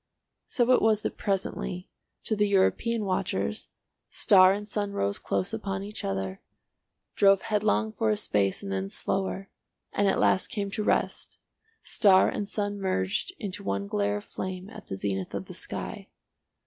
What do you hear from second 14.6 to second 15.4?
at the zenith